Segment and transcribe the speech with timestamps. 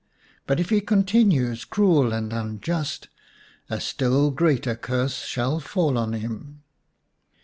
[0.47, 3.07] But if he continues cruel and unjust
[3.69, 6.63] a still greater curse shall fall on him."